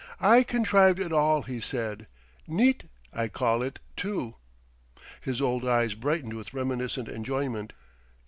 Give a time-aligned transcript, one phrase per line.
[0.19, 2.07] "I contrived it all," he said;
[2.47, 4.33] "neat, I call it, too."
[5.21, 7.71] His old eyes brightened with reminiscent enjoyment.